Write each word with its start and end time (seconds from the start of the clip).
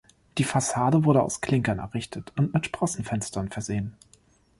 Die 0.39 0.43
Fassade 0.45 1.05
wurde 1.05 1.21
aus 1.21 1.41
Klinkern 1.41 1.77
errichtet 1.77 2.33
und 2.35 2.55
mit 2.55 2.65
Sprossenfenstern 2.65 3.49
versehen. 3.51 3.95